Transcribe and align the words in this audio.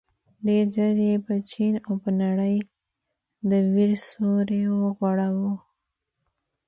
ډېر 0.45 0.65
ژر 0.75 0.95
یې 1.07 1.15
پر 1.25 1.37
چين 1.51 1.73
او 1.87 1.93
نړۍ 2.23 2.55
د 3.49 3.51
وېر 3.73 3.91
سيوری 4.07 4.61
وغوړاوه. 4.81 5.53